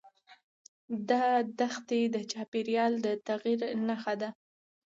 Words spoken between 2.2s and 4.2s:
چاپېریال د تغیر نښه